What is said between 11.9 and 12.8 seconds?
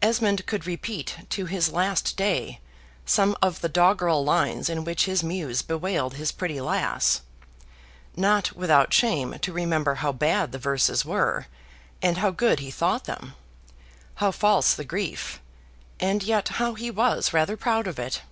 and how good he